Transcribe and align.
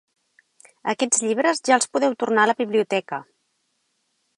Aquests 0.93 1.21
llibres, 1.25 1.61
ja 1.69 1.77
els 1.77 1.91
podeu 1.97 2.19
tornar 2.25 2.47
a 2.47 2.51
la 2.53 2.57
biblioteca. 2.63 3.23